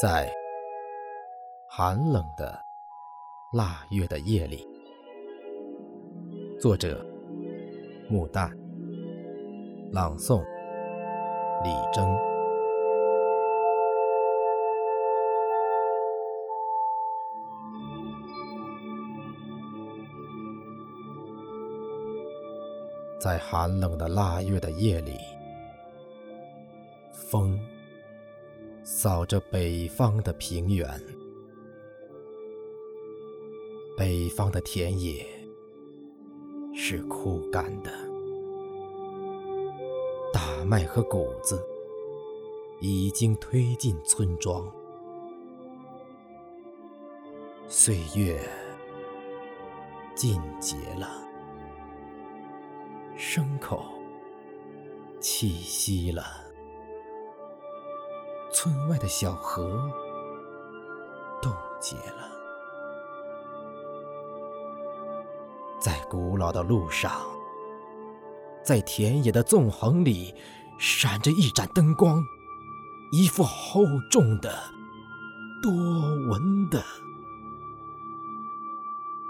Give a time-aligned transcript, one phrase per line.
[0.00, 0.32] 在
[1.68, 2.56] 寒冷的
[3.52, 4.64] 腊月的夜里，
[6.60, 7.04] 作者：
[8.08, 8.48] 木旦，
[9.90, 10.40] 朗诵：
[11.64, 12.16] 李征。
[23.18, 25.18] 在寒冷的腊月的夜里，
[27.12, 27.58] 风。
[28.90, 30.88] 扫着北方的平原，
[33.98, 35.26] 北方的田野
[36.74, 37.92] 是枯干的，
[40.32, 41.62] 大麦和谷子
[42.80, 44.66] 已经推进村庄，
[47.68, 48.40] 岁月
[50.14, 51.22] 尽节了，
[53.18, 53.84] 牲口
[55.20, 56.47] 栖息了。
[58.50, 59.90] 村外的小河
[61.40, 62.28] 冻结了，
[65.80, 67.12] 在古老的路上，
[68.64, 70.34] 在田野的纵横里，
[70.78, 72.22] 闪着一盏灯光，
[73.12, 74.58] 一副厚重的、
[75.62, 76.82] 多纹的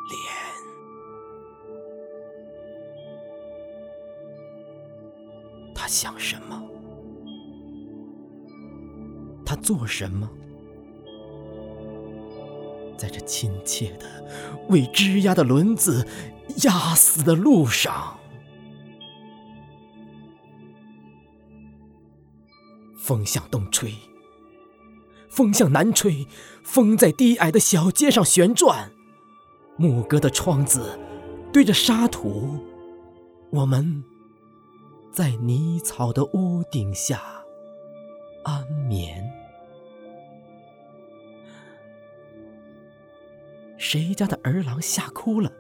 [0.08, 0.19] 脸。
[5.74, 6.62] 他想什么？
[9.62, 10.28] 做什么？
[12.97, 14.06] 在这亲切的、
[14.69, 16.05] 为枝桠的轮子
[16.64, 18.19] 压死的路上，
[22.98, 23.95] 风向东吹，
[25.29, 26.27] 风向南吹，
[26.64, 28.91] 风在低矮的小街上旋转，
[29.77, 30.98] 木格的窗子
[31.53, 32.59] 对着沙土，
[33.51, 34.03] 我们
[35.12, 37.23] 在泥草的屋顶下
[38.42, 39.25] 安眠。
[43.78, 45.50] 谁家的儿郎吓哭了？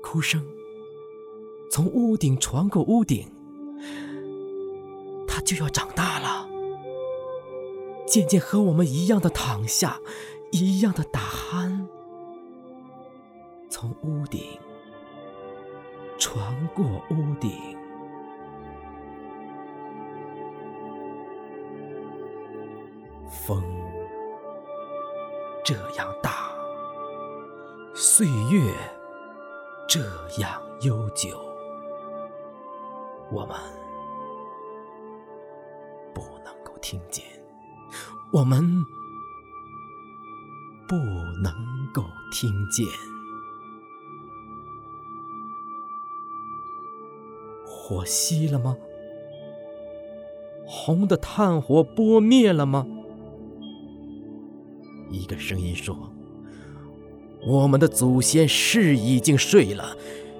[0.00, 0.46] 哭声
[1.70, 3.30] 从屋顶传过屋顶，
[5.26, 6.48] 他就要长大了，
[8.06, 10.00] 渐渐和我们一样的躺下，
[10.52, 11.86] 一样的打鼾，
[13.68, 14.40] 从屋顶
[16.18, 17.50] 传过屋顶，
[23.28, 23.62] 风
[25.64, 26.47] 这样大。
[28.00, 28.72] 岁月
[29.88, 29.98] 这
[30.40, 31.36] 样悠久，
[33.32, 33.56] 我们
[36.14, 37.24] 不能够听见，
[38.30, 38.62] 我们
[40.86, 40.94] 不
[41.42, 41.52] 能
[41.92, 42.86] 够听见。
[47.66, 48.76] 火熄了吗？
[50.64, 52.86] 红的炭火拨灭了吗？
[55.10, 56.12] 一个声音说。
[57.46, 59.96] 我们的祖先是已经睡了，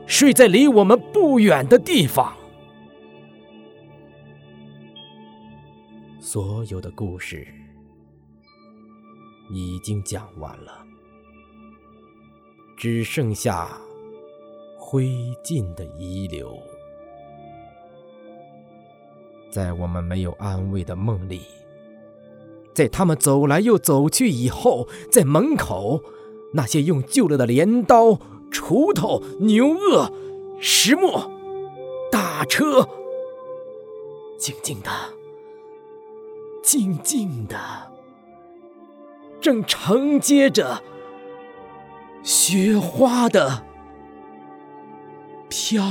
[0.06, 2.36] 睡在离我们不远的地方。
[6.20, 7.46] 所有的故事
[9.50, 10.84] 已经讲完了，
[12.76, 13.70] 只剩下
[14.76, 15.06] 灰
[15.42, 16.58] 烬的遗留。
[19.50, 21.40] 在我们没有安慰的梦里，
[22.74, 26.02] 在他们走来又走去以后，在门口。
[26.52, 28.18] 那些用旧了的镰刀、
[28.50, 30.12] 锄头、牛轭、
[30.60, 31.30] 石磨、
[32.10, 32.88] 大车，
[34.38, 34.90] 静静的、
[36.62, 37.56] 静静的，
[39.40, 40.82] 正承接着
[42.22, 43.64] 雪花的
[45.48, 45.82] 飘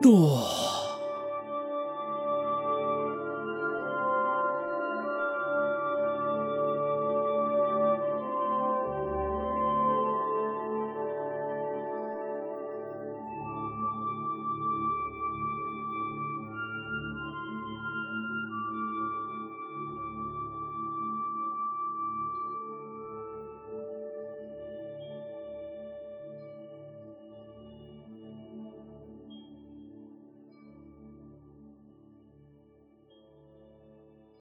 [0.00, 0.73] 落。